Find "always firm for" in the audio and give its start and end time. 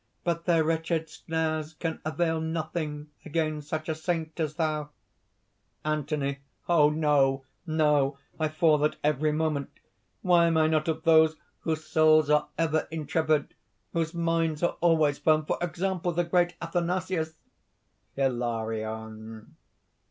14.81-15.59